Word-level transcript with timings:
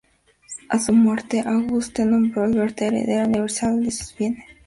A 0.67 0.79
su 0.79 0.93
muerte, 0.93 1.41
Auguste, 1.45 2.03
nombró 2.05 2.43
a 2.45 2.47
Berthe 2.47 2.87
heredera 2.87 3.27
universal 3.27 3.83
de 3.83 3.91
sus 3.91 4.17
bienes. 4.17 4.45